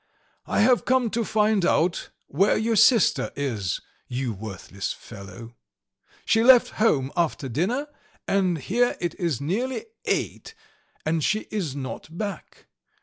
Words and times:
"I 0.47 0.61
have 0.61 0.83
come 0.85 1.11
to 1.11 1.23
find 1.23 1.63
out 1.63 2.09
where 2.25 2.57
your 2.57 2.75
sister 2.75 3.31
is, 3.35 3.81
you 4.07 4.33
worthless 4.33 4.91
fellow. 4.91 5.53
She 6.25 6.41
left 6.43 6.71
home 6.81 7.11
after 7.15 7.47
dinner, 7.47 7.87
and 8.27 8.57
here 8.57 8.97
it 8.99 9.13
is 9.19 9.39
nearly 9.39 9.85
eight 10.05 10.55
and 11.05 11.23
she 11.23 11.41
is 11.51 11.75
not 11.75 12.17
back. 12.17 12.65